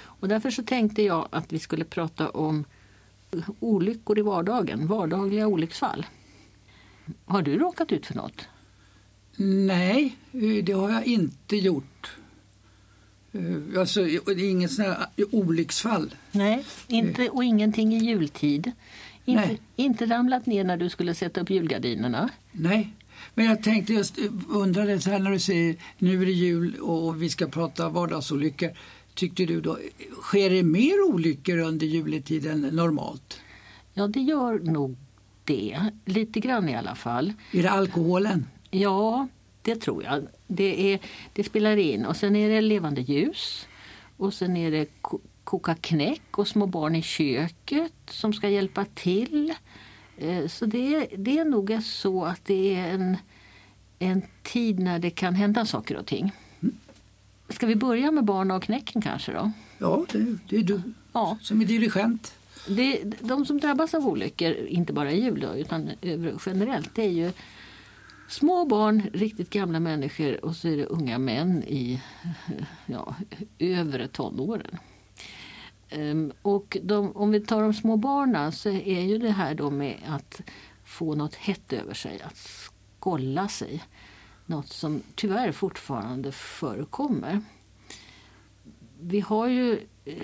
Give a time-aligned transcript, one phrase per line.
[0.00, 2.64] Och därför så tänkte jag att vi skulle prata om
[3.60, 6.06] olyckor i vardagen, vardagliga olycksfall.
[7.24, 8.48] Har du råkat ut för något?
[9.36, 10.16] Nej,
[10.62, 12.17] det har jag inte gjort.
[13.32, 16.14] Eh, alltså, det är inget sån här olycksfall.
[16.32, 18.72] Nej, inte, och ingenting i jultid.
[19.24, 19.60] Inte, Nej.
[19.76, 22.28] inte ramlat ner när du skulle sätta upp julgardinerna.
[22.52, 22.94] Nej,
[23.34, 24.18] men jag tänkte just
[24.48, 28.70] undrade så här när du säger nu är det jul och vi ska prata vardagsolyckor.
[29.14, 29.78] Tyckte du då,
[30.22, 33.40] sker det mer olyckor under juletid än normalt?
[33.94, 34.96] Ja, det gör nog
[35.44, 35.78] det.
[36.04, 37.32] Lite grann i alla fall.
[37.52, 38.46] Är det alkoholen?
[38.70, 39.28] Ja,
[39.68, 40.26] det tror jag.
[40.46, 41.00] Det, är,
[41.32, 42.06] det spelar in.
[42.06, 43.66] Och sen är det levande ljus.
[44.16, 44.86] Och sen är det
[45.44, 49.54] koka knäck och små barn i köket som ska hjälpa till.
[50.18, 53.16] Eh, så det, det är nog så att det är en,
[53.98, 56.32] en tid när det kan hända saker och ting.
[57.48, 59.52] Ska vi börja med barn och knäcken kanske då?
[59.78, 61.38] Ja, det, det är du ja.
[61.42, 62.34] som är dirigent.
[62.68, 65.90] Det, de som drabbas av olyckor, inte bara i jul då, utan
[66.46, 67.32] generellt, det är ju
[68.28, 72.02] små barn, riktigt gamla människor och så är det unga män i
[72.86, 73.14] ja,
[73.58, 74.78] övre tonåren.
[75.92, 79.70] Um, och de, om vi tar de små barnen så är ju det här då
[79.70, 80.40] med att
[80.84, 83.84] få något hett över sig, att skolla sig.
[84.46, 87.40] Något som tyvärr fortfarande förekommer.
[89.00, 89.80] Vi har ju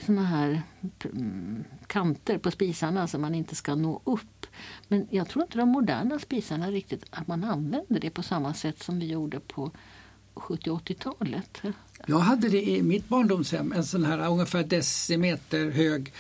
[0.06, 0.62] såna här
[1.05, 4.47] mm, kanter på spisarna som man inte ska nå upp.
[4.89, 8.83] Men jag tror inte de moderna spisarna riktigt att man använder det på samma sätt
[8.83, 9.71] som vi gjorde på
[10.34, 11.62] 70 80-talet.
[12.06, 16.12] Jag hade det i mitt barndomshem, en sån här ungefär decimeter hög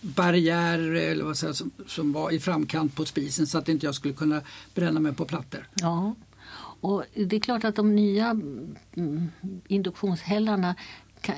[0.00, 3.94] barriär eller vad säger, som, som var i framkant på spisen så att inte jag
[3.94, 4.42] skulle kunna
[4.74, 5.68] bränna mig på plattor.
[5.74, 6.14] Ja,
[6.80, 8.30] och det är klart att de nya
[8.94, 9.28] mm,
[9.68, 10.74] induktionshällarna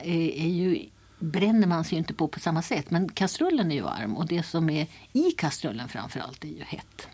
[0.02, 0.86] är ju
[1.22, 2.90] bränner man sig ju inte på på samma sätt.
[2.90, 7.08] Men kastrullen är ju varm och det som är i kastrullen framförallt är ju hett.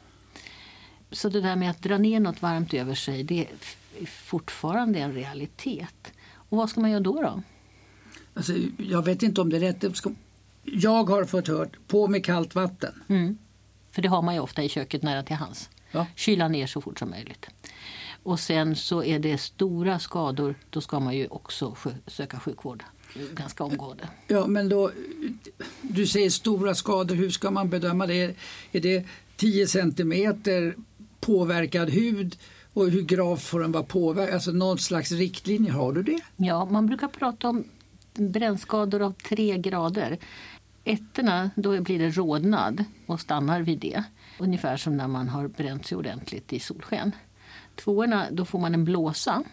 [1.11, 3.47] Så det där med att dra ner något varmt över sig det
[4.01, 6.13] är fortfarande en realitet.
[6.33, 7.23] Och vad ska man göra då?
[7.23, 7.43] då?
[8.35, 9.85] Alltså, jag vet inte om det är rätt.
[10.63, 13.03] Jag har fått hört på med kallt vatten.
[13.09, 13.39] Mm.
[13.91, 15.71] För det har man ju ofta i köket nära till hands.
[15.91, 16.07] Ja.
[16.17, 17.47] Kyla ner så fort som möjligt.
[18.23, 21.77] Och sen så är det stora skador, då ska man ju också
[22.07, 22.85] söka sjukvård
[23.35, 24.09] ganska omgående.
[24.27, 24.91] Ja, men då,
[25.83, 28.37] du säger stora skador, hur ska man bedöma det?
[28.73, 29.07] Är det
[29.37, 30.75] 10 centimeter
[31.21, 32.37] påverkad hud?
[32.73, 34.35] Och hur gravt får den vara påverkad?
[34.35, 36.21] Alltså någon slags riktlinje, har du det?
[36.37, 37.65] Ja, man brukar prata om
[38.15, 40.19] brännskador av tre grader.
[40.85, 44.05] Ettorna, då blir det rodnad och stannar vid det.
[44.39, 47.13] Ungefär som när man har bränt sig ordentligt i solsken.
[47.77, 49.45] Tvåorna, då får man en blåsa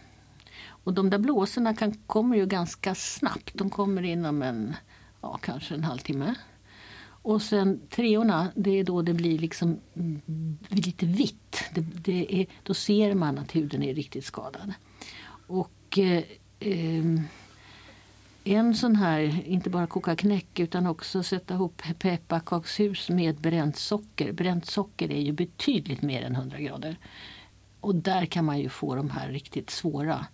[0.86, 3.52] och de där blåsorna kan, kommer ju ganska snabbt.
[3.54, 4.76] De kommer inom en,
[5.22, 6.36] ja, kanske en halvtimme.
[7.06, 11.64] Och sen treorna, det är då det blir liksom mm, lite vitt.
[11.74, 14.74] Det, det är, då ser man att huden är riktigt skadad.
[15.48, 16.24] Och eh,
[16.60, 17.22] ehm,
[18.44, 24.32] en sån här, inte bara koka knäck utan också sätta ihop pepparkakshus med bränt socker.
[24.32, 26.98] Bränt socker är ju betydligt mer än 100 grader.
[27.80, 30.26] Och där kan man ju få de här riktigt svåra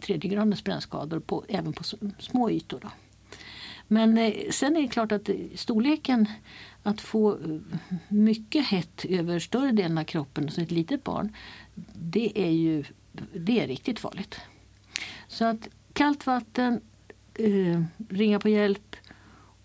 [0.00, 1.84] tredje gradens brännskador på, även på
[2.18, 2.80] små ytor.
[2.82, 2.88] Då.
[3.88, 6.26] Men eh, sen är det klart att storleken,
[6.82, 7.58] att få eh,
[8.08, 11.36] mycket hett över större delen av kroppen som ett litet barn,
[11.94, 12.84] det är ju
[13.32, 14.40] det är riktigt farligt.
[15.28, 16.80] Så att kallt vatten,
[17.34, 18.96] eh, ringa på hjälp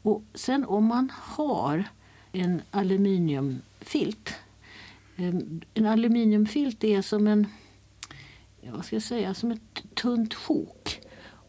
[0.01, 1.83] och sen om man har
[2.31, 4.35] en aluminiumfilt.
[5.15, 5.35] Eh,
[5.73, 7.47] en aluminiumfilt är som en
[8.71, 10.99] vad ska jag säga, som ett tunt sjok.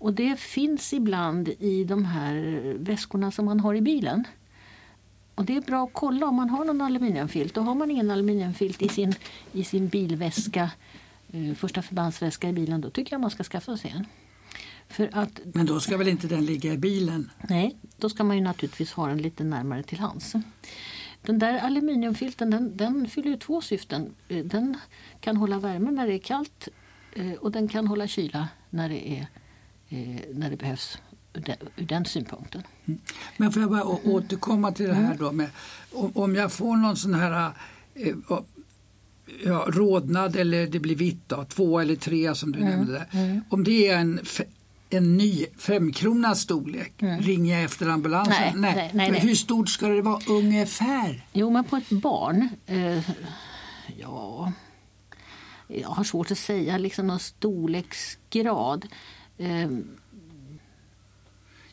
[0.00, 2.34] Och det finns ibland i de här
[2.78, 4.24] väskorna som man har i bilen.
[5.34, 7.56] Och det är bra att kolla om man har någon aluminiumfilt.
[7.56, 9.14] Och har man ingen aluminiumfilt i sin,
[9.52, 10.70] i sin bilväska,
[11.32, 14.06] eh, första förbandsväska i bilen, då tycker jag man ska skaffa sig en.
[14.88, 17.30] För att, Men då ska väl inte den ligga i bilen?
[17.48, 20.34] Nej, då ska man ju naturligtvis ha den lite närmare till hands.
[21.22, 24.14] Den där aluminiumfilten den, den fyller ju två syften.
[24.28, 24.76] Eh, den
[25.20, 26.72] kan hålla värme när det är kallt eh,
[27.40, 29.26] och den kan hålla kyla när det, är,
[29.88, 30.98] eh, när det behövs
[31.76, 32.62] ur den synpunkten.
[32.86, 33.00] Mm.
[33.36, 33.96] Men får jag bara mm.
[34.04, 35.50] återkomma till det här då med
[35.92, 37.52] om jag får någon sån här
[39.44, 42.70] ja, rodnad eller det blir vitt, då, två eller tre som du mm.
[42.70, 43.06] nämnde.
[43.10, 43.40] Mm.
[43.48, 44.20] Om det är en
[44.90, 47.02] en ny femkronas storlek.
[47.02, 47.20] Mm.
[47.20, 48.34] Ringer jag efter ambulansen?
[48.38, 48.74] Nej, nej.
[48.74, 49.20] nej, nej, nej.
[49.20, 51.24] Hur stort ska det vara ungefär?
[51.32, 53.10] Jo, men på ett barn, eh,
[53.96, 54.52] ja,
[55.68, 58.86] jag har svårt att säga liksom någon storleksgrad.
[59.38, 59.68] Eh,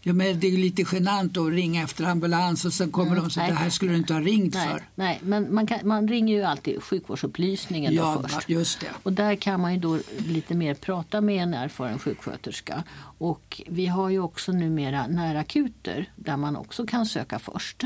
[0.08, 3.26] Ja, men det är lite genant att ringa efter ambulans och sen kommer mm, de
[3.26, 4.84] och säger det här skulle du inte ha ringt nej, för.
[4.96, 8.50] Nej, men man, kan, man ringer ju alltid sjukvårdsupplysningen ja, först.
[8.50, 8.88] Just det.
[9.04, 12.84] Och där kan man ju då lite mer prata med en erfaren sjuksköterska.
[13.18, 17.84] Och vi har ju också numera närakuter där man också kan söka först.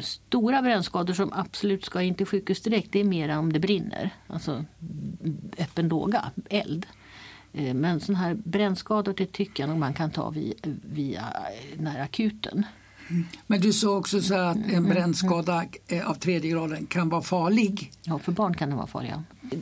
[0.00, 4.10] Stora brännskador som absolut ska in till sjukhus direkt det är mer om det brinner.
[4.26, 4.64] Alltså
[5.58, 6.86] öppen låga, eld.
[7.52, 11.80] Eh, men sådana här brännskador det tycker jag nog man kan ta via, via eh,
[11.80, 12.66] när akuten.
[13.46, 16.06] Men du sa också så att en mm, mm, brännskada mm.
[16.06, 17.92] av tredje graden kan vara farlig.
[18.02, 19.14] Ja, för barn kan den vara farlig.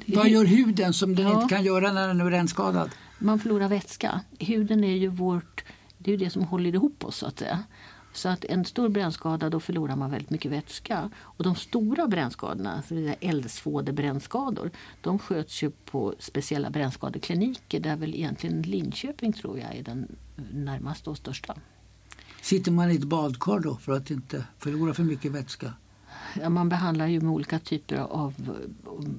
[0.06, 1.42] Vad gör huden som den ja.
[1.42, 2.90] inte kan göra när den är brännskadad?
[3.18, 4.20] Man förlorar vätska.
[4.38, 5.64] Huden är ju vårt,
[5.98, 7.62] det är det som håller ihop oss så att säga.
[8.16, 11.10] Så att en stor brännskada då förlorar man väldigt mycket vätska.
[11.16, 12.82] Och de stora brännskadorna,
[13.20, 14.70] eldsvådebrännskador,
[15.00, 20.16] de sköts ju på speciella brännskadekliniker där väl egentligen Linköping tror jag är den
[20.52, 21.54] närmaste och största.
[22.40, 25.72] Sitter man i ett badkar då för att inte förlora för mycket vätska?
[26.40, 28.34] Ja, man behandlar ju med olika typer av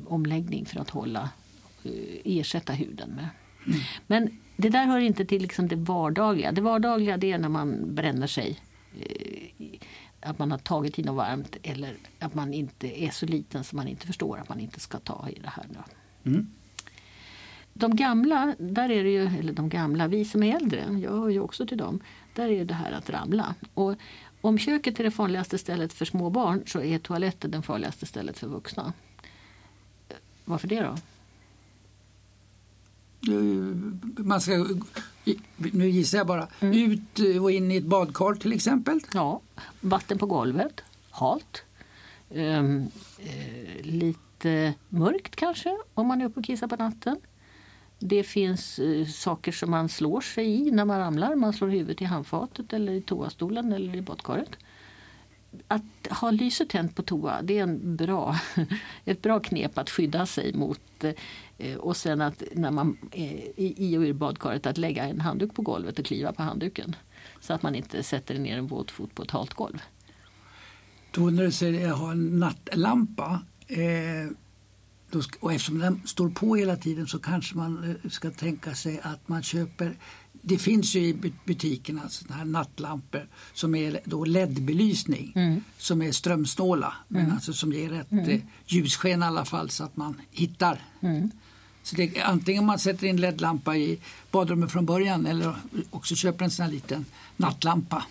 [0.05, 1.29] omläggning för att hålla,
[1.83, 1.91] eh,
[2.23, 3.29] ersätta huden med.
[3.67, 3.79] Mm.
[4.07, 6.51] Men det där hör inte till liksom det vardagliga.
[6.51, 8.74] Det vardagliga det är när man bränner sig Eh,
[10.19, 13.75] att man har tagit i något varmt eller att man inte är så liten så
[13.75, 15.65] man inte förstår att man inte ska ta i det här.
[16.23, 16.47] Mm.
[17.73, 21.29] De gamla, där är det ju, eller de gamla, vi som är äldre, jag hör
[21.29, 21.99] ju också till dem,
[22.33, 23.55] där är det här att ramla.
[23.73, 23.95] Och
[24.41, 28.37] om köket är det farligaste stället för små barn så är toaletten det farligaste stället
[28.39, 28.93] för vuxna.
[30.45, 30.95] Varför det då?
[34.17, 34.67] man ska,
[35.55, 36.91] nu gissar jag bara, mm.
[36.91, 38.99] ut och in i ett badkar till exempel?
[39.13, 39.41] Ja,
[39.81, 41.63] vatten på golvet, halt.
[42.29, 47.17] Um, uh, lite mörkt kanske om man är uppe och kissar på natten.
[47.99, 51.35] Det finns uh, saker som man slår sig i när man ramlar.
[51.35, 54.57] Man slår huvudet i handfatet eller i toastolen eller i badkaret
[55.67, 58.39] att ha lyset tänt på toa det är en bra,
[59.05, 61.03] ett bra knep att skydda sig mot.
[61.57, 65.21] Eh, och sen att när man eh, är i och ur badkaret att lägga en
[65.21, 66.95] handduk på golvet och kliva på handduken.
[67.39, 69.81] Så att man inte sätter ner en våt fot på ett halt golv.
[71.11, 74.31] Då när du säger att ha en nattlampa eh,
[75.11, 78.99] då, och eftersom den står på hela tiden så kanske man eh, ska tänka sig
[79.03, 79.95] att man köper
[80.47, 85.63] det finns ju i butikerna såna här nattlampor som är då LED-belysning mm.
[85.77, 87.33] som är strömsnåla men mm.
[87.35, 88.29] alltså som ger ett mm.
[88.29, 90.81] Eh, ljussken i alla fall så att man hittar.
[91.01, 91.31] Mm.
[91.83, 93.99] Så det, antingen man sätter in LED-lampa i
[94.31, 95.55] badrummet från början eller
[95.89, 97.05] också köper en sån här liten
[97.37, 98.03] nattlampa.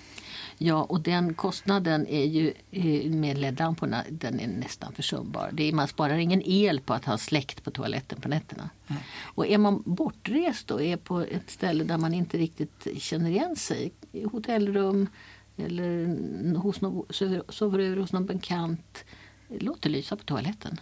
[0.59, 5.51] Ja, och den kostnaden är ju eh, med LED-lamporna den är nästan försumbar.
[5.53, 8.71] Det är, man sparar ingen el på att ha släckt på toaletten på nätterna.
[8.87, 8.99] Nej.
[9.23, 13.57] Och är man bortrest och är på ett ställe där man inte riktigt känner igen
[13.57, 13.93] sig,
[14.33, 15.09] hotellrum
[15.57, 17.07] eller hos någon,
[17.49, 19.05] sover över hos någon bekant,
[19.49, 20.81] låt det lysa på toaletten.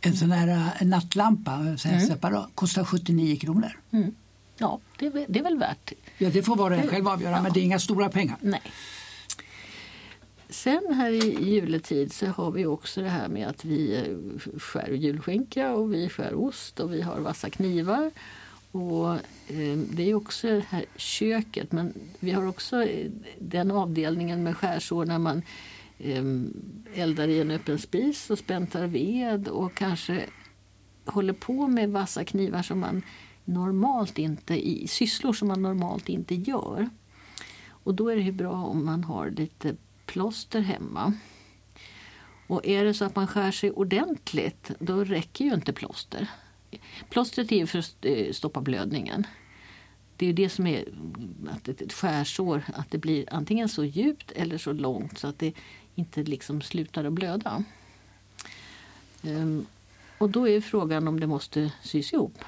[0.00, 1.76] En sån här eh, nattlampa mm.
[1.76, 3.80] separat kostar 79 kronor.
[3.90, 4.14] Mm.
[4.58, 5.92] Ja, det är, det är väl värt.
[6.18, 7.42] Ja, det får var och en själv avgöra, ja.
[7.42, 8.36] men det är inga stora pengar.
[8.40, 8.62] Nej.
[10.50, 14.88] Sen här i juletid så har vi också det här med att vi eh, skär
[14.88, 18.10] julskinka och vi skär ost och vi har vassa knivar.
[18.72, 19.14] Och,
[19.48, 24.56] eh, det är också det här köket men vi har också eh, den avdelningen med
[24.56, 25.42] skärsår när man
[25.98, 26.24] eh,
[26.94, 30.26] eldar i en öppen spis och späntar ved och kanske
[31.04, 33.02] håller på med vassa knivar som man
[33.44, 36.90] normalt inte i sysslor som man normalt inte gör.
[37.68, 39.76] Och då är det bra om man har lite
[40.12, 41.12] plåster hemma.
[42.46, 46.26] Och är det så att man skär sig ordentligt, då räcker ju inte plåster.
[47.10, 49.26] Plåstret är för att eh, stoppa blödningen.
[50.16, 50.84] Det är ju det som är
[51.50, 55.52] att ett skärsår, att det blir antingen så djupt eller så långt så att det
[55.94, 57.64] inte liksom slutar att blöda.
[59.22, 59.66] Ehm,
[60.18, 62.44] och då är frågan om det måste sys ihop.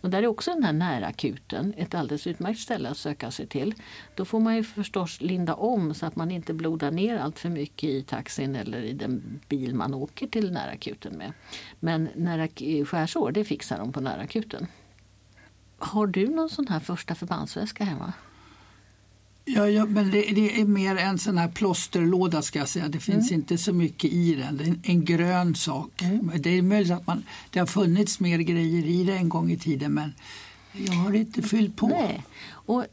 [0.00, 3.74] Och där är också den här närakuten ett alldeles utmärkt ställe att söka sig till.
[4.14, 7.48] Då får man ju förstås linda om så att man inte blodar ner allt för
[7.48, 11.32] mycket i taxin eller i den bil man åker till närakuten med.
[11.80, 14.66] Men nära eh, skärsår, det fixar de på närakuten.
[15.78, 18.12] Har du någon sån här första förbandsväska hemma?
[19.54, 22.88] Ja, ja men det, det, är mer en sån här plåsterlåda ska jag säga.
[22.88, 23.40] Det finns mm.
[23.40, 24.56] inte så mycket i den.
[24.56, 26.02] Det är en, en grön sak.
[26.02, 26.30] Mm.
[26.42, 29.56] Det är möjligt att man, det har funnits mer grejer i det en gång i
[29.56, 30.14] tiden men
[30.72, 31.88] jag har inte fyllt på.
[31.88, 32.24] Nej.
[32.50, 32.86] Och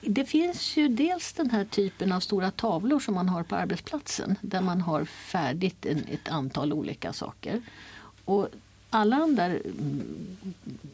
[0.00, 4.36] det finns ju dels den här typen av stora tavlor som man har på arbetsplatsen
[4.40, 7.62] där man har färdigt en, ett antal olika saker.
[8.24, 8.48] Och
[8.90, 10.02] alla de där mm,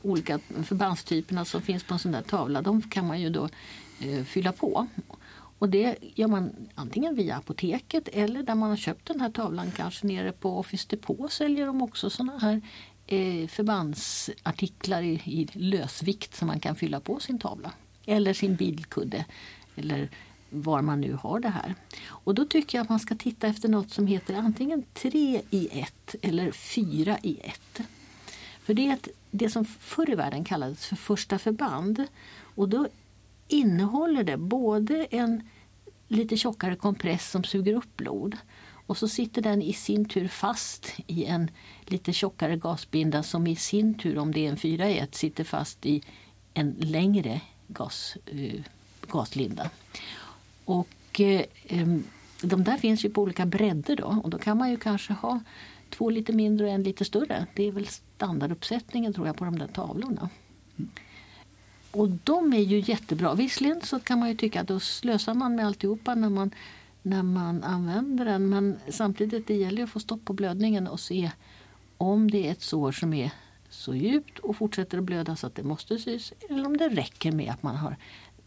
[0.03, 3.51] olika förbandstyperna som finns på en sån där tavla de kan man ju då eh,
[4.01, 4.87] Eh, fylla på.
[5.59, 9.71] Och det gör man antingen via apoteket eller där man har köpt den här tavlan
[9.77, 12.61] kanske nere på Office Depot säljer de också såna här
[13.07, 17.73] eh, förbandsartiklar i, i lösvikt som man kan fylla på sin tavla.
[18.07, 19.25] Eller sin bilkudde
[19.77, 20.09] eller
[20.51, 21.75] var man nu har det här.
[22.07, 25.69] Och då tycker jag att man ska titta efter något som heter antingen 3 i
[25.73, 27.81] 1 eller 4 i 1.
[28.63, 32.05] För det är ett, det som förr i världen kallades för första förband.
[32.55, 32.89] Och då
[33.49, 35.49] innehåller det både en
[36.09, 38.37] lite tjockare kompress som suger upp blod
[38.87, 41.51] och så sitter den i sin tur fast i en
[41.85, 45.45] lite tjockare gasbinda som i sin tur, om det är en 4 i 1, sitter
[45.45, 46.03] fast i
[46.55, 48.61] en längre gas, uh,
[49.11, 49.71] gaslinda.
[50.65, 51.99] Och uh,
[52.43, 55.41] de där finns ju på olika bredder då och då kan man ju kanske ha
[55.91, 57.47] två lite mindre och en lite större.
[57.55, 60.29] Det är väl standarduppsättningen tror jag på de där tavlorna.
[60.79, 60.91] Mm.
[61.91, 63.35] Och de är ju jättebra.
[63.35, 66.51] Visserligen så kan man ju tycka att då slösar man med alltihopa när man,
[67.03, 68.49] när man använder den.
[68.49, 71.31] Men samtidigt det gäller att få stopp på blödningen och se
[71.97, 73.31] om det är ett sår som är
[73.71, 76.33] så djupt och fortsätter att blöda så att det måste sys.
[76.49, 77.97] Eller om det räcker med att man har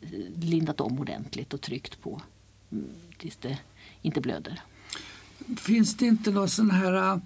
[0.01, 2.21] eh, lindat om ordentligt och tryckt på
[2.71, 3.57] mm, tills det
[4.01, 4.61] inte blöder.
[5.57, 7.17] Finns det inte någon sån här eh,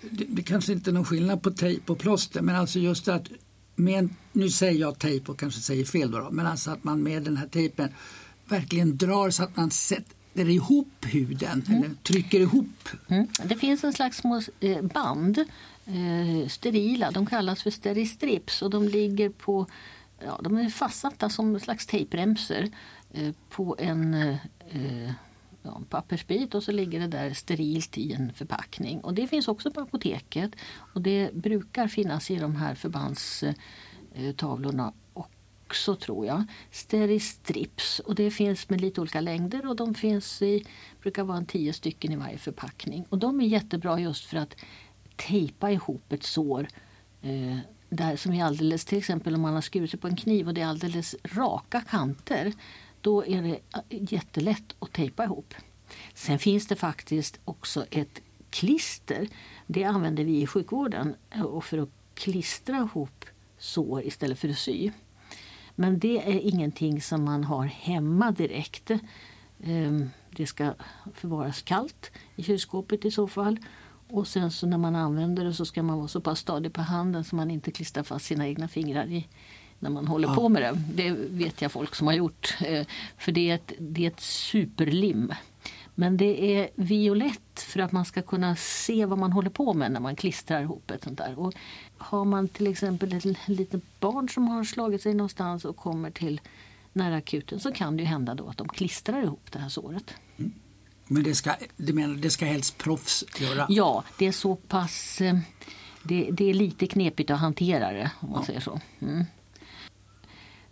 [0.00, 3.28] det, det kanske inte är någon skillnad på tejp och plåster men alltså just att
[3.76, 7.22] med, nu säger jag tejp och kanske säger fel då, men alltså att man med
[7.22, 7.88] den här tejpen
[8.48, 11.82] verkligen drar så att man sätter ihop huden mm.
[11.82, 12.88] eller trycker ihop.
[13.08, 13.26] Mm.
[13.44, 15.38] Det finns en slags små eh, band,
[15.86, 19.66] eh, sterila, de kallas för steristrips och de ligger på
[20.24, 22.68] Ja, de är fastsatta som en slags tejpremsor
[23.12, 25.10] eh, på en eh,
[25.66, 29.00] ja, pappersbit och så ligger det där sterilt i en förpackning.
[29.00, 30.50] Och det finns också på apoteket
[30.94, 34.92] och det brukar finnas i de här förbandstavlorna
[35.66, 36.44] också tror jag.
[36.70, 40.64] Steristrips och det finns med lite olika längder och de finns i,
[41.02, 43.04] brukar vara en tio stycken i varje förpackning.
[43.08, 44.56] Och de är jättebra just för att
[45.16, 46.68] tejpa ihop ett sår
[47.22, 47.58] eh,
[47.88, 50.54] där som är alldeles, till exempel om man har skurit sig på en kniv och
[50.54, 52.52] det är alldeles raka kanter
[53.00, 55.54] då är det eh, jättelätt att tejpa ihop.
[56.14, 59.28] Sen finns det faktiskt också ett klister.
[59.66, 63.24] Det använder vi i sjukvården eh, och för att klistra ihop
[63.58, 64.90] sår istället för att sy.
[65.74, 68.90] Men det är ingenting som man har hemma direkt.
[69.64, 70.74] Ehm, det ska
[71.14, 73.58] förvaras kallt i kylskåpet i så fall.
[74.08, 76.80] Och sen så när man använder det så ska man vara så pass stadig på
[76.80, 79.28] handen så man inte klistrar fast sina egna fingrar i,
[79.78, 80.34] när man håller ja.
[80.34, 80.82] på med det.
[80.94, 82.56] Det vet jag folk som har gjort.
[82.60, 82.86] Eh,
[83.18, 85.32] för det är ett, det är ett superlim.
[85.98, 89.92] Men det är violett för att man ska kunna se vad man håller på med
[89.92, 91.38] när man klistrar ihop ett sånt där.
[91.38, 91.54] Och
[91.98, 96.40] har man till exempel ett litet barn som har slagit sig någonstans och kommer till
[96.92, 100.14] nära akuten så kan det ju hända då att de klistrar ihop det här såret.
[100.36, 100.52] Mm.
[101.08, 103.66] Men det ska, du menar, det ska helst proffs göra?
[103.68, 105.20] Ja, det är så pass...
[105.20, 105.38] Eh,
[106.02, 108.46] det, det är lite knepigt att hantera det om man ja.
[108.46, 108.80] säger så.
[109.00, 109.24] Mm.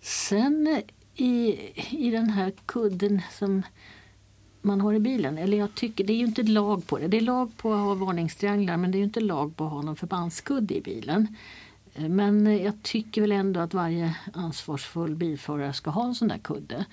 [0.04, 0.82] Sen
[1.14, 1.58] i,
[1.90, 3.62] i den här kudden som
[4.62, 7.08] man har i bilen, eller jag tycker, det är ju inte lag på det.
[7.08, 9.70] Det är lag på att ha varningstrianglar men det är ju inte lag på att
[9.70, 11.36] ha någon förbandskudde i bilen.
[11.94, 16.84] Men jag tycker väl ändå att varje ansvarsfull bilförare ska ha en sån där kudde.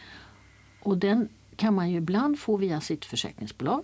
[0.81, 3.83] Och den kan man ju ibland få via sitt försäkringsbolag.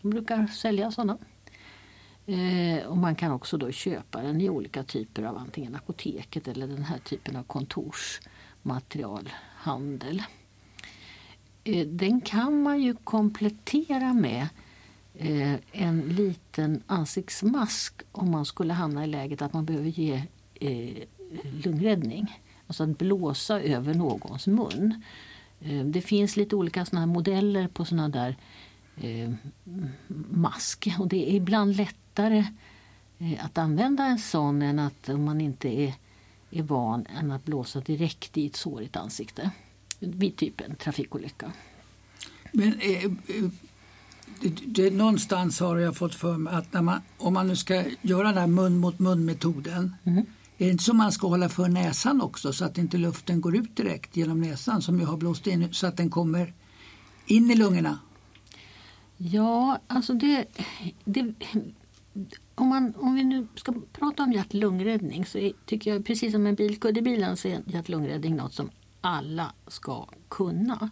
[0.00, 1.18] De brukar sälja sådana.
[2.26, 6.66] Eh, och man kan också då köpa den i olika typer av antingen apoteket eller
[6.66, 8.20] den här typen av kontors
[8.66, 10.22] materialhandel.
[11.64, 14.48] Eh, den kan man ju komplettera med
[15.14, 20.22] eh, en liten ansiktsmask om man skulle hamna i läget att man behöver ge
[20.54, 20.96] eh,
[21.64, 22.40] lungräddning.
[22.66, 25.02] Alltså att blåsa över någons mun.
[25.84, 28.36] Det finns lite olika såna modeller på såna där
[30.30, 32.44] mask och det är ibland lättare
[33.38, 35.94] att använda en sån än att om man inte är,
[36.50, 39.50] är van än att blåsa direkt i ett sårigt ansikte
[39.98, 41.52] vid typ en trafikolycka.
[42.52, 43.10] Men eh,
[44.40, 48.28] det, det, någonstans har jag fått för mig att man, om man nu ska göra
[48.28, 50.26] den här mun mot mun metoden mm.
[50.58, 53.56] Är det inte så man ska hålla för näsan också så att inte luften går
[53.56, 56.54] ut direkt genom näsan som jag har blåst in så att den kommer
[57.26, 57.98] in i lungorna?
[59.16, 60.46] Ja, alltså det,
[61.04, 61.34] det
[62.58, 66.46] om, man, om vi nu ska prata om hjärt-lungräddning så är, tycker jag precis som
[66.46, 68.70] en bilkudde i bilen så är hjärt-lungräddning något som
[69.00, 70.90] alla ska kunna.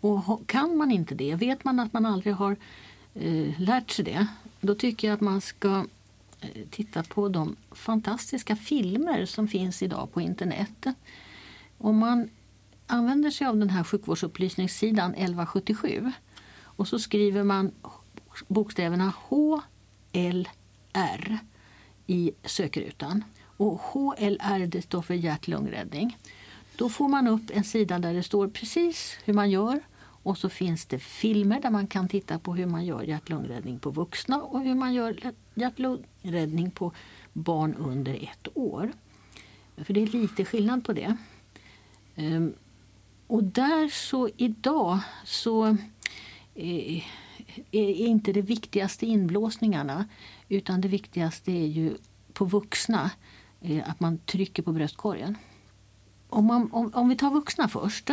[0.00, 2.56] Och kan man inte det, vet man att man aldrig har
[3.14, 4.26] eh, lärt sig det,
[4.60, 5.86] då tycker jag att man ska
[6.40, 10.86] eh, titta på de fantastiska filmer som finns idag på internet.
[11.78, 12.30] Om man
[12.86, 16.12] använder sig av den här sjukvårdsupplysningssidan 1177
[16.62, 17.72] och så skriver man
[18.48, 19.12] bokstäverna
[20.92, 21.38] HLR
[22.06, 23.24] i sökrutan.
[23.56, 26.18] Och HLR det står för hjärt-lungräddning.
[26.76, 29.80] Då får man upp en sida där det står precis hur man gör
[30.22, 33.90] och så finns det filmer där man kan titta på hur man gör hjärt-lungräddning på
[33.90, 36.92] vuxna och hur man gör hjärt-lungräddning på
[37.32, 38.92] barn under ett år.
[39.76, 41.16] För det är lite skillnad på det.
[42.16, 42.54] Ehm,
[43.26, 45.76] och där så idag så
[46.54, 47.02] eh,
[47.70, 50.08] är inte det viktigaste inblåsningarna
[50.48, 51.96] utan det viktigaste är ju
[52.32, 53.10] på vuxna
[53.60, 55.36] eh, att man trycker på bröstkorgen.
[56.28, 58.10] Om, man, om, om vi tar vuxna först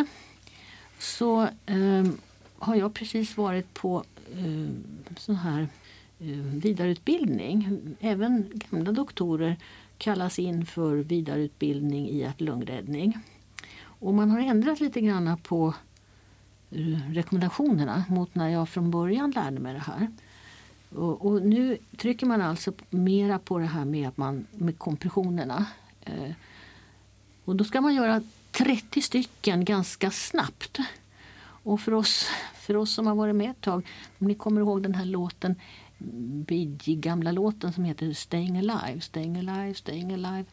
[0.99, 2.03] så eh,
[2.59, 4.69] har jag precis varit på eh,
[5.17, 5.67] sån här
[6.19, 7.79] eh, vidareutbildning.
[7.99, 9.57] Även gamla doktorer
[9.97, 13.17] kallas in för vidareutbildning i hjärt-lungräddning.
[13.79, 15.73] Och man har ändrat lite grann på eh,
[17.09, 20.07] rekommendationerna mot när jag från början lärde mig det här.
[20.89, 25.65] Och, och, nu trycker man alltså mera på det här med, att man, med kompressionerna.
[26.01, 26.31] Eh,
[27.45, 30.77] och då ska man göra 30 stycken ganska snabbt.
[31.39, 32.25] Och för oss,
[32.55, 33.87] för oss som har varit med ett tag,
[34.19, 35.55] om ni kommer ihåg den här låten
[36.47, 40.45] Bee gamla låten som heter Staying Alive, Staying Alive, Staying Alive.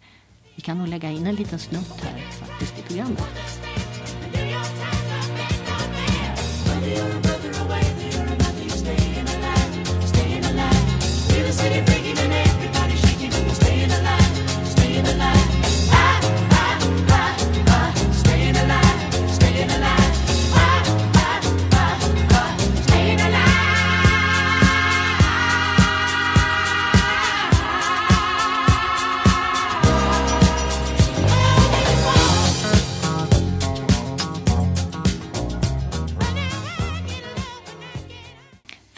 [0.55, 3.64] Vi kan nog lägga in en liten snutt här faktiskt i programmet.
[6.95, 7.34] Radio.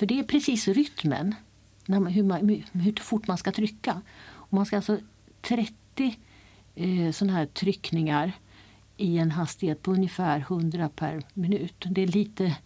[0.06, 1.34] För det är precis rytmen,
[1.86, 4.02] när man, hur, man, hur fort man ska trycka.
[4.26, 4.98] Och man ska alltså
[5.42, 6.18] 30
[6.74, 8.32] eh, sådana här tryckningar
[8.96, 11.74] i en hastighet på ungefär 100 per minut.
[11.78, 12.56] Det är lite...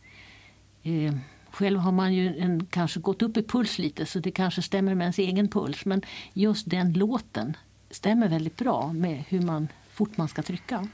[0.82, 1.14] Eh,
[1.50, 4.94] själv har man ju en, kanske gått upp i puls lite så det kanske stämmer
[4.94, 5.84] med ens egen puls.
[5.84, 7.56] Men just den låten
[7.90, 10.88] stämmer väldigt bra med hur man, fort man ska trycka.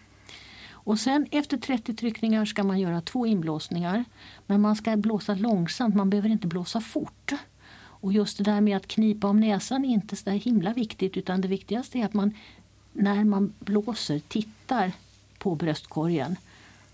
[0.87, 4.05] Och sen efter 30 tryckningar ska man göra två inblåsningar.
[4.47, 7.33] Men man ska blåsa långsamt, man behöver inte blåsa fort.
[7.75, 11.41] Och just det där med att knipa om näsan är inte så himla viktigt utan
[11.41, 12.35] det viktigaste är att man
[12.93, 14.93] när man blåser tittar
[15.39, 16.37] på bröstkorgen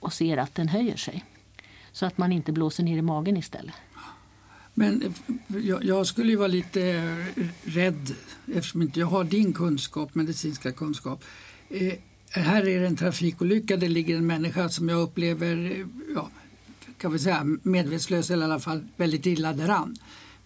[0.01, 1.25] och ser att den höjer sig.
[1.93, 3.75] Så att man inte blåser ner i magen istället.
[4.75, 5.15] Men
[5.47, 7.03] jag, jag skulle ju vara lite
[7.65, 8.15] rädd
[8.55, 11.25] eftersom inte jag har din kunskap, medicinska kunskap.
[11.69, 11.95] Eh,
[12.35, 16.31] här är det en trafikolycka, det ligger en människa som jag upplever ja,
[16.99, 19.97] kan vi säga, medvetslös eller i alla fall väldigt illa däran.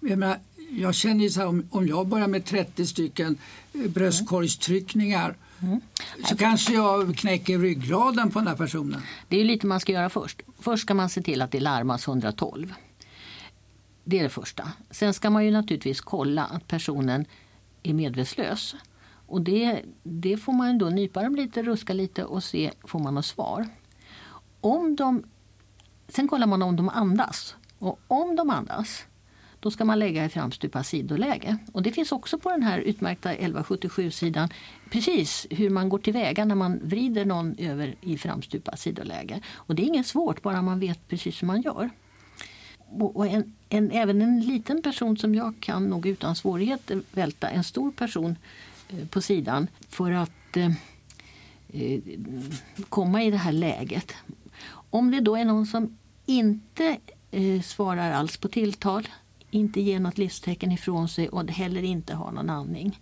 [0.00, 0.38] Jag, menar,
[0.70, 3.38] jag känner ju så här, om, om jag börjar med 30 stycken
[3.74, 5.80] eh, bröstkorgstryckningar Mm.
[6.24, 9.02] Så kanske jag knäcker ryggraden på den här personen.
[9.28, 10.42] Det är lite man ska göra först.
[10.58, 12.74] Först ska man se till att det larmas 112.
[14.04, 14.72] Det är det första.
[14.90, 17.24] Sen ska man ju naturligtvis kolla att personen
[17.82, 18.74] är medvetslös.
[19.26, 23.14] Och det, det får man då nypa dem lite, ruska lite och se får man
[23.14, 23.68] något svar.
[24.60, 25.22] Om de,
[26.08, 27.54] sen kollar man om de andas.
[27.78, 29.06] Och om de andas
[29.60, 31.56] då ska man lägga i framstupa sidoläge.
[31.72, 34.48] Och det finns också på den här utmärkta 1177-sidan
[34.90, 39.40] precis hur man går tillväga när man vrider någon över i framstupa sidoläge.
[39.54, 41.90] Och det är inget svårt, bara man vet precis hur man gör.
[43.00, 47.64] Och en, en, även en liten person som jag kan nog utan svårighet välta en
[47.64, 48.36] stor person
[49.10, 50.70] på sidan för att eh,
[51.68, 52.00] eh,
[52.88, 54.14] komma i det här läget.
[54.90, 56.98] Om det då är någon som inte
[57.30, 59.08] eh, svarar alls på tilltal
[59.50, 63.00] inte ger något livstecken ifrån sig och heller inte har någon andning.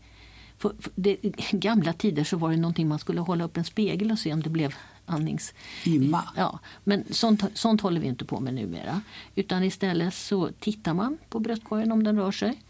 [0.58, 1.16] För, för det,
[1.50, 4.42] gamla tider så var det någonting man skulle hålla upp en spegel och se om
[4.42, 4.74] det blev
[5.06, 5.54] andnings...
[5.84, 6.24] Imma.
[6.36, 9.00] Ja, men sånt, sånt håller vi inte på med numera.
[9.34, 12.60] Utan istället så tittar man på bröstkorgen om den rör sig.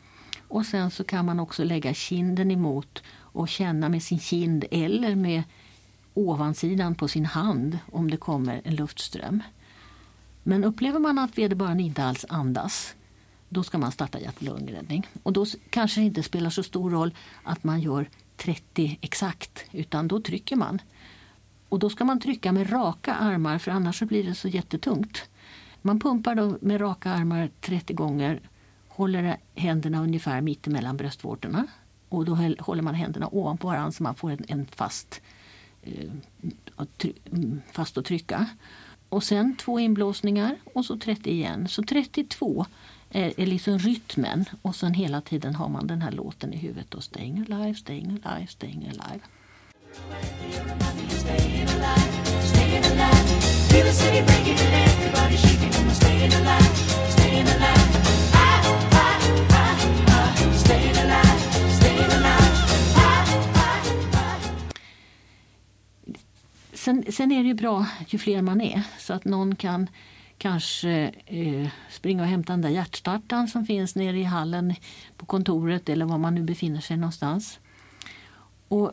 [0.54, 5.14] Och sen så kan man också lägga kinden emot och känna med sin kind eller
[5.14, 5.42] med
[6.14, 9.42] ovansidan på sin hand om det kommer en luftström.
[10.42, 12.94] Men upplever man att vederbörande inte alls andas
[13.48, 15.08] då ska man starta hjärt-lungräddning.
[15.22, 20.08] Och då kanske det inte spelar så stor roll att man gör 30 exakt, utan
[20.08, 20.82] då trycker man.
[21.68, 25.22] Och då ska man trycka med raka armar för annars så blir det så jättetungt.
[25.82, 28.40] Man pumpar då med raka armar 30 gånger,
[28.94, 31.66] håller händerna ungefär mitt emellan bröstvårtorna
[32.08, 35.20] och då håller man händerna ovanpå varandra så man får en, en fast,
[35.82, 36.10] eh,
[37.32, 38.46] mm, fast att trycka.
[39.08, 41.68] Och sen två inblåsningar och så 30 igen.
[41.68, 42.66] Så 32
[43.10, 46.94] är, är liksom rytmen och sen hela tiden har man den här låten i huvudet.
[46.94, 49.20] Och staying alive, staying alive, staying alive.
[66.84, 69.88] Sen, sen, är det ju bra ju fler man är så att någon kan
[70.38, 74.74] kanske eh, springa och hämta den där hjärtstartaren som finns nere i hallen
[75.16, 77.58] på kontoret eller var man nu befinner sig någonstans.
[78.68, 78.92] Och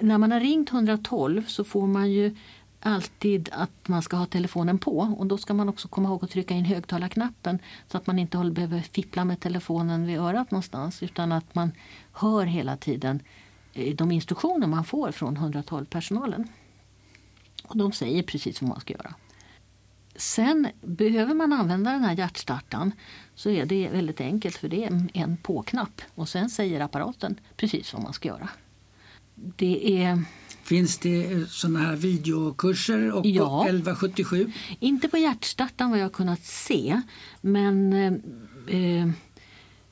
[0.00, 2.36] när man har ringt 112 så får man ju
[2.80, 6.30] alltid att man ska ha telefonen på och då ska man också komma ihåg att
[6.30, 11.32] trycka in högtalarknappen så att man inte behöver fippla med telefonen vid örat någonstans utan
[11.32, 11.72] att man
[12.12, 13.20] hör hela tiden
[13.74, 16.48] eh, de instruktioner man får från 112-personalen.
[17.68, 19.14] Och de säger precis vad man ska göra.
[20.16, 22.92] Sen behöver man använda den här hjärtstartaren
[23.34, 27.92] så är det väldigt enkelt för det är en på-knapp och sen säger apparaten precis
[27.92, 28.48] vad man ska göra.
[29.34, 30.22] Det är...
[30.62, 34.52] Finns det såna här videokurser och ja, på 1177?
[34.80, 37.02] Inte på hjärtstartaren vad jag kunnat se
[37.40, 37.92] men
[38.66, 39.08] eh,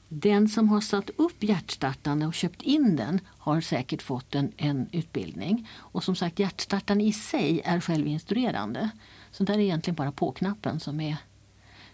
[0.08, 4.88] den som har satt upp hjärtstartaren och köpt in den har säkert fått en, en
[4.92, 5.68] utbildning.
[5.74, 8.90] Och som sagt hjärtstartaren i sig är självinstruerande.
[9.30, 11.16] Så där är egentligen bara på-knappen som är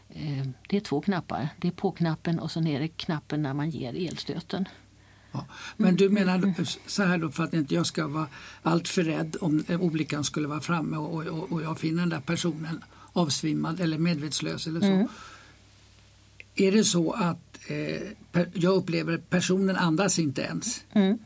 [0.08, 1.48] eh, det är två knappar.
[1.56, 4.68] Det är på-knappen och så är det knappen när man ger elstöten.
[5.32, 5.46] Ja.
[5.76, 6.54] Men du menar
[6.86, 8.26] så här då för att inte jag ska vara
[8.62, 12.84] alltför rädd om olyckan skulle vara framme och, och, och jag finner den där personen
[13.12, 14.86] avsvimmad eller medvetslös eller så.
[14.86, 15.08] Mm.
[16.54, 20.84] Är det så att eh, jag upplever att personen andas inte ens.
[20.92, 21.18] Mm.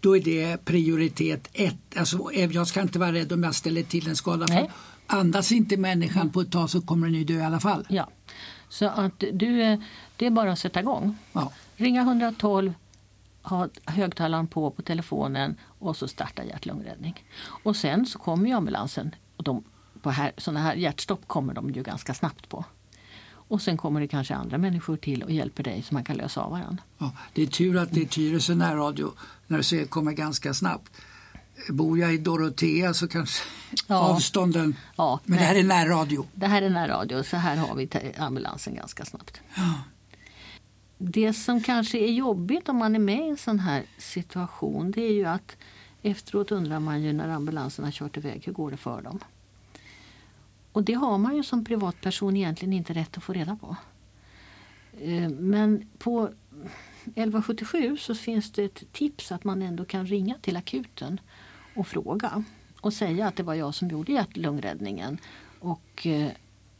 [0.00, 1.96] Då är det prioritet ett.
[1.96, 4.46] Alltså, jag ska inte vara rädd om jag ställer till en skada.
[4.48, 4.70] Nej.
[5.06, 7.86] Andas inte människan på ett tag så kommer den ju dö i alla fall.
[7.88, 8.08] Ja,
[8.68, 9.78] så att du,
[10.16, 11.16] det är bara att sätta igång.
[11.32, 11.52] Ja.
[11.76, 12.74] Ringa 112,
[13.42, 17.24] ha högtalaren på på telefonen och så starta hjärt-lungräddning.
[17.64, 19.14] Och sen så kommer ju ambulansen.
[19.36, 19.64] Och de,
[20.02, 22.64] på här, sådana här hjärtstopp kommer de ju ganska snabbt på.
[23.52, 26.40] Och sen kommer det kanske andra människor till och hjälper dig så man kan lösa
[26.40, 26.82] av varandra.
[26.98, 29.12] Ja, det är tur att det är Tyresö närradio
[29.46, 30.92] när det kommer ganska snabbt.
[31.68, 33.44] Bor jag i Dorotea så kanske
[33.86, 33.98] ja.
[33.98, 34.76] avstånden...
[34.96, 36.26] Ja, men det här är närradio.
[36.34, 37.88] Det här är närradio, så här har vi
[38.18, 39.40] ambulansen ganska snabbt.
[39.54, 39.74] Ja.
[40.98, 45.02] Det som kanske är jobbigt om man är med i en sån här situation det
[45.02, 45.56] är ju att
[46.02, 49.18] efteråt undrar man ju när ambulansen har kört iväg, hur går det för dem?
[50.72, 53.76] Och det har man ju som privatperson egentligen inte rätt att få reda på.
[55.00, 56.30] Eh, men på
[57.04, 61.20] 1177 så finns det ett tips att man ändå kan ringa till akuten
[61.74, 62.44] och fråga
[62.80, 65.18] och säga att det var jag som gjorde hjärt-lungräddningen
[65.60, 66.30] och, eh,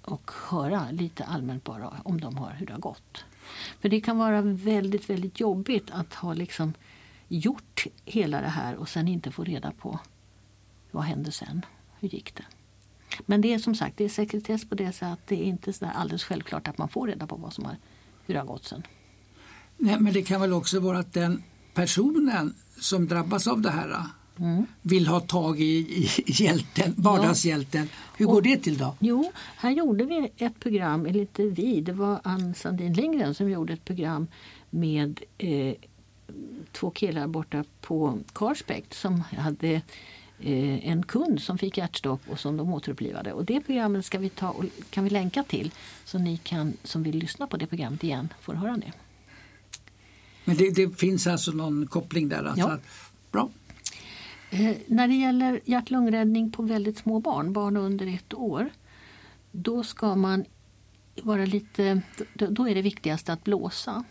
[0.02, 3.24] och höra lite allmänt bara om de har hur det har gått.
[3.80, 6.74] För det kan vara väldigt, väldigt jobbigt att ha liksom
[7.28, 9.98] gjort hela det här och sen inte få reda på
[10.90, 11.66] vad hände sen.
[12.00, 12.44] Hur gick det?
[13.26, 15.72] Men det är som sagt det är sekretess på det sättet att det är inte
[15.72, 17.76] så alldeles självklart att man får reda på vad som har,
[18.26, 18.82] hur det har gått sen.
[19.76, 21.42] Nej, men det kan väl också vara att den
[21.74, 24.04] personen som drabbas av det här
[24.38, 24.66] Mm.
[24.82, 27.88] vill ha tag i, i hjälten, vardagshjälten.
[28.16, 28.94] Hur går Och- det till då?
[28.98, 33.50] Jo, här gjorde vi ett program, eller inte vi, det var Ann Sandin Lindgren som
[33.50, 34.26] gjorde ett program
[34.70, 35.74] med eh,
[36.72, 39.82] två killar borta på Carspect som hade
[40.44, 43.32] en kund som fick hjärtstopp och som de återupplivade.
[43.32, 45.70] Och det programmet ska vi ta och kan vi länka till
[46.04, 48.92] så ni kan, som vill lyssna på det programmet igen får höra det.
[50.44, 52.44] Men det, det finns alltså någon koppling där?
[52.44, 52.78] Alltså Ja.
[53.32, 53.50] bra.
[54.50, 58.70] Eh, när det gäller hjärt-lungräddning på väldigt små barn, barn under ett år,
[59.52, 60.44] då ska man
[61.22, 62.02] vara lite,
[62.34, 64.04] då, då är det viktigast att blåsa.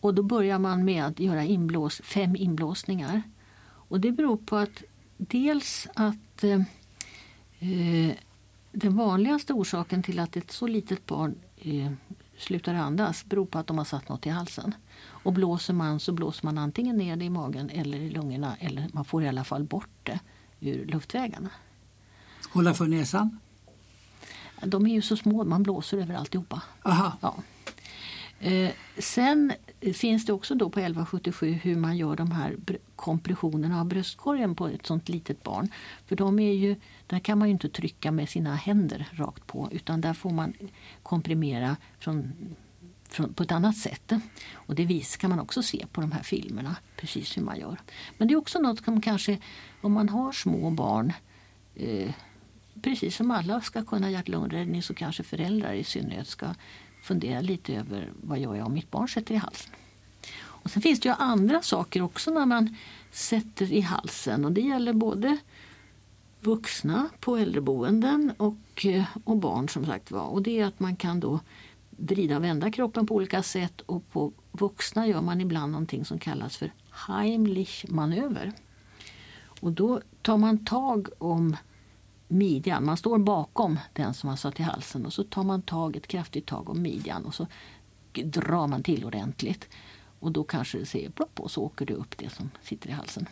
[0.00, 3.22] Och då börjar man med att göra inblås, fem inblåsningar.
[3.64, 4.82] Och det beror på att
[5.18, 6.60] dels att eh,
[8.72, 11.92] den vanligaste orsaken till att ett så litet barn eh,
[12.36, 14.74] slutar andas beror på att de har satt något i halsen.
[15.00, 18.88] Och blåser man så blåser man antingen ner det i magen eller i lungorna eller
[18.92, 20.20] man får i alla fall bort det
[20.60, 21.50] ur luftvägarna.
[22.50, 23.38] Hålla för näsan?
[24.64, 26.62] De är ju så små, man blåser över alltihopa.
[26.82, 27.16] Aha.
[27.20, 27.34] Ja.
[28.40, 32.56] Eh, sen finns det också då på 1177 hur man gör de här
[32.96, 35.68] kompressionerna av bröstkorgen på ett sånt litet barn.
[36.06, 39.68] För de är ju, där kan man ju inte trycka med sina händer rakt på
[39.72, 40.52] utan där får man
[41.02, 42.32] komprimera från,
[43.08, 44.12] från, på ett annat sätt.
[44.52, 47.80] Och det vis kan man också se på de här filmerna, precis hur man gör.
[48.18, 49.38] Men det är också något som kanske,
[49.80, 51.12] om man har små barn
[51.74, 52.14] eh,
[52.82, 56.54] precis som alla ska kunna hjärt-lungräddning så kanske föräldrar i synnerhet ska
[57.02, 59.72] fundera lite över vad gör jag om mitt barn sätter i halsen.
[60.40, 62.76] Och sen finns det ju andra saker också när man
[63.10, 65.38] sätter i halsen och det gäller både
[66.40, 70.24] vuxna på äldreboenden och, eh, och barn som sagt var.
[70.24, 71.40] Och det är att man kan då
[71.90, 76.18] vrida och vända kroppen på olika sätt och på vuxna gör man ibland någonting som
[76.18, 78.52] kallas för Heimlich-manöver.
[79.60, 81.56] Och då tar man tag om
[82.28, 82.84] midjan.
[82.84, 86.06] Man står bakom den som har satt i halsen och så tar man tag, ett
[86.06, 87.46] kraftigt tag om midjan och så
[88.24, 89.68] drar man till ordentligt.
[90.20, 92.92] Och då kanske det säger plopp och så åker det upp det som sitter i
[92.92, 93.26] halsen.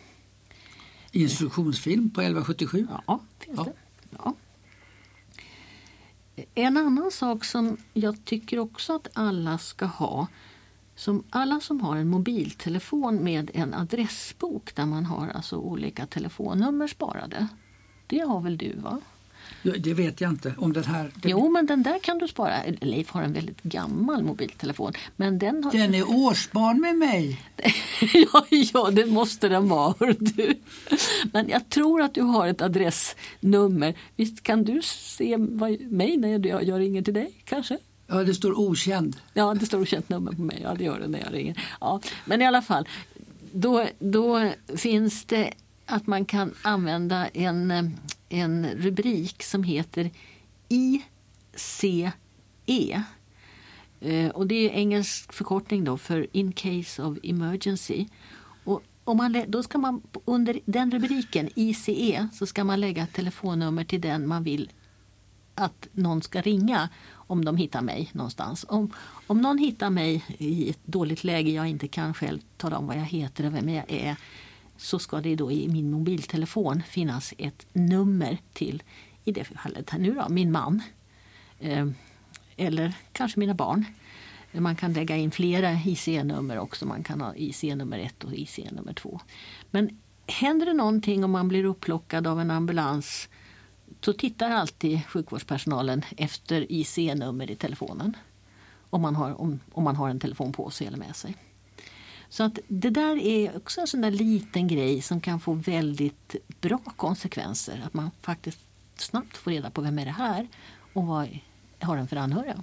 [1.12, 2.86] Instruktionsfilm på 1177?
[3.06, 3.64] Ja, finns Ja.
[3.64, 3.72] det.
[4.10, 4.34] Ja.
[6.54, 10.26] En annan sak som jag tycker också att alla ska ha
[10.96, 16.86] som alla som har en mobiltelefon med en adressbok där man har alltså olika telefonnummer
[16.86, 17.48] sparade.
[18.06, 19.00] Det har väl du va?
[19.62, 20.54] Ja, Det vet jag inte.
[20.58, 21.10] om den här...
[21.14, 22.54] Den, Jo, men den där kan du spara.
[22.80, 24.92] Leif har en väldigt gammal mobiltelefon.
[25.16, 25.72] Men den har...
[25.72, 27.40] den är årsbarn med mig.
[28.32, 29.94] ja, ja, det måste den vara.
[30.18, 30.54] Du.
[31.32, 33.94] Men jag tror att du har ett adressnummer.
[34.16, 37.30] Visst kan du se vad, mig när jag, jag ringer till dig?
[37.44, 37.78] Kanske?
[38.06, 39.16] Ja, det står okänd.
[39.34, 40.60] Ja, det står okänt nummer på mig.
[40.62, 41.62] Ja, det gör det när jag ringer.
[41.80, 42.88] Ja, men i alla fall,
[43.52, 45.52] då, då finns det
[45.86, 47.84] att man kan använda en, eh,
[48.28, 50.10] en rubrik som heter
[50.68, 52.12] ICE.
[54.00, 58.06] Eh, och det är engelsk förkortning då för In case of emergency.
[58.64, 63.12] Och om man, då ska man under den rubriken, ICE, så ska man lägga ett
[63.12, 64.70] telefonnummer till den man vill
[65.54, 68.66] att någon ska ringa om de hittar mig någonstans.
[68.68, 68.92] Om,
[69.26, 72.96] om någon hittar mig i ett dåligt läge, jag inte kan själv tala om vad
[72.96, 74.16] jag heter och vem jag är,
[74.76, 78.82] så ska det då i min mobiltelefon finnas ett nummer till,
[79.24, 80.82] i det fallet här nu då, min man.
[81.60, 81.86] Eh,
[82.56, 83.84] eller kanske mina barn.
[84.52, 86.86] Man kan lägga in flera IC-nummer också.
[86.86, 89.20] Man kan ha IC nummer 1 och IC nummer 2.
[89.70, 93.28] Men händer det någonting om man blir upplockad av en ambulans
[94.00, 98.16] så tittar alltid sjukvårdspersonalen efter IC-nummer i telefonen.
[98.90, 101.36] Om man, har, om, om man har en telefon på sig eller med sig.
[102.28, 106.36] Så att det där är också en sån där liten grej som kan få väldigt
[106.60, 107.82] bra konsekvenser.
[107.86, 108.58] Att man faktiskt
[108.96, 110.48] snabbt får reda på vem är det här
[110.92, 111.38] och vad
[111.80, 112.62] har den för anhöriga.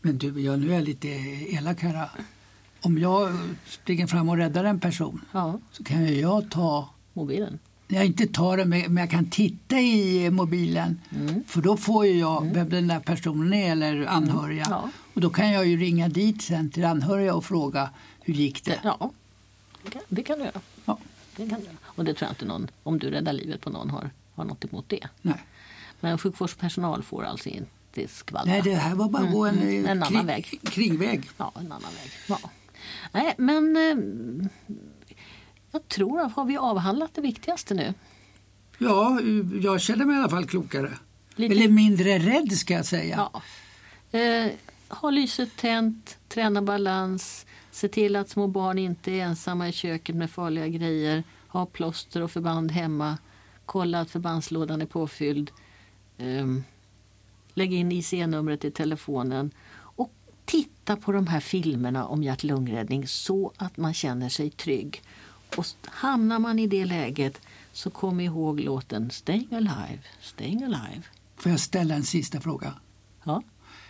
[0.00, 2.10] Men du, jag, nu är jag lite elak här.
[2.80, 7.58] Om jag springer fram och räddar en person Ja, så kan ju jag ta mobilen.
[7.88, 11.00] Jag inte tar det, men jag kan titta i mobilen.
[11.16, 11.44] Mm.
[11.46, 14.66] För då får ju jag vem den där personen är eller anhöriga.
[14.70, 14.90] Ja.
[15.14, 17.90] Och då kan jag ju ringa dit sen till anhöriga och fråga
[18.20, 18.80] hur gick det?
[18.84, 19.10] Ja,
[19.84, 20.60] det kan, det kan du göra.
[20.84, 20.98] Ja.
[21.36, 21.76] Det kan du göra.
[21.84, 24.64] Och det tror jag inte någon, om du räddar livet på någon, har, har något
[24.64, 25.08] emot det.
[25.22, 25.44] Nej.
[26.00, 28.52] Men sjukvårdspersonal får alltså inte skvallra.
[28.52, 30.60] Nej, det här var bara gå en, eh, Mm, en annan väg.
[30.62, 31.30] kringväg.
[31.36, 32.10] Ja, en annan väg.
[32.28, 32.38] Ja.
[33.12, 34.48] Nej, men eh,
[35.72, 37.94] jag tror att har vi avhandlat det viktigaste nu.
[38.78, 39.20] Ja,
[39.62, 40.90] jag känner mig i alla fall klokare.
[41.34, 43.28] Lite- Eller mindre rädd ska jag säga.
[43.32, 44.18] Ja.
[44.18, 44.50] Eh,
[44.88, 50.16] ha lyset tänt, träna balans, Se till att små barn inte är ensamma i köket
[50.16, 51.24] med farliga grejer.
[51.48, 53.18] Ha plåster och förband hemma.
[53.66, 55.50] Kolla att förbandslådan är påfylld.
[56.18, 56.64] Um,
[57.54, 59.50] lägg in IC-numret i telefonen.
[59.74, 60.12] Och
[60.44, 65.02] titta på de här filmerna om hjärt-lungräddning så att man känner sig trygg.
[65.56, 67.40] Och hamnar man i det läget
[67.72, 71.02] så kom ihåg låten Staying Alive, Staying Alive.
[71.36, 72.74] Får jag ställa en sista fråga?
[73.24, 73.42] Ja.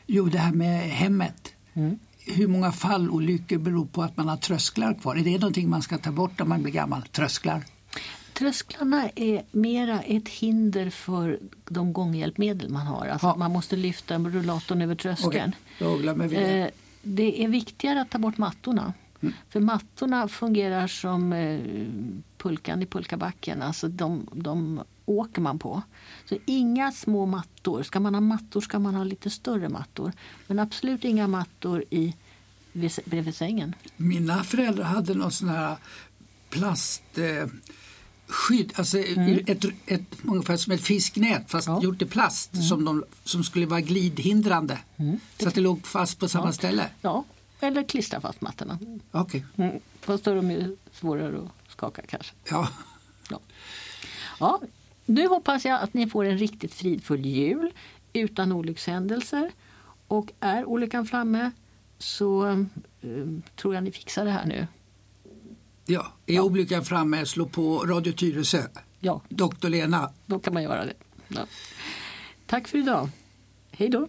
[0.07, 1.55] Jo, det här med hemmet.
[1.75, 1.99] Mm.
[2.19, 5.17] Hur många fallolyckor beror på att man har trösklar kvar?
[5.17, 7.03] Är det någonting man ska ta bort när man blir gammal?
[7.03, 7.65] Trösklar?
[8.33, 13.07] Trösklarna är mera ett hinder för de gånghjälpmedel man har.
[13.07, 13.37] Alltså ja.
[13.37, 15.55] Man måste lyfta rullatorn över tröskeln.
[15.81, 16.29] Okay.
[16.29, 16.61] Det.
[16.61, 16.69] Eh,
[17.03, 18.93] det är viktigare att ta bort mattorna.
[19.23, 19.35] Mm.
[19.49, 21.61] För mattorna fungerar som eh,
[22.39, 23.63] pulkan i pulkabacken.
[23.63, 25.83] Alltså de, de åker man på.
[26.29, 27.83] Så inga små mattor.
[27.83, 30.13] Ska man ha mattor ska man ha lite större mattor.
[30.47, 32.15] Men absolut inga mattor i,
[33.05, 33.75] bredvid sängen.
[33.97, 35.77] Mina föräldrar hade någon sån här
[36.51, 37.53] plastskydd,
[38.75, 39.45] alltså mm.
[39.47, 41.83] ett, ett, ungefär som ett fisknät fast ja.
[41.83, 42.67] gjort i plast mm.
[42.67, 44.79] som, de, som skulle vara glidhindrande.
[44.97, 45.21] Mm.
[45.41, 46.53] Så att det låg fast på samma ja.
[46.53, 46.91] ställe.
[47.01, 47.25] Ja,
[47.63, 48.79] eller klistra fast mattorna.
[49.13, 49.43] Okay.
[49.57, 49.81] Mm.
[50.01, 52.35] Fast då är de ju svårare att skaka kanske.
[52.51, 52.69] Ja.
[53.31, 53.41] ja.
[54.41, 54.61] ja.
[55.07, 57.71] Nu hoppas jag att ni får en riktigt fridfull jul
[58.13, 59.51] utan olyckshändelser.
[60.07, 61.51] Och är olyckan framme
[61.99, 62.45] så
[63.01, 64.67] um, tror jag ni fixar det här nu.
[65.87, 66.43] Ja, är ja.
[66.43, 68.63] olyckan framme, slå på Radio Tyresö.
[69.01, 69.21] Ja.
[69.29, 70.11] Doktor Lena.
[70.27, 70.95] Då kan man göra det.
[71.29, 71.47] Ja.
[72.47, 73.09] Tack för idag.
[73.71, 74.09] Hej då.